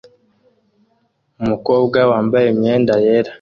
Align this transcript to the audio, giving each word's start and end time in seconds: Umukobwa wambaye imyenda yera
Umukobwa 1.41 1.99
wambaye 2.11 2.47
imyenda 2.53 2.93
yera 3.03 3.29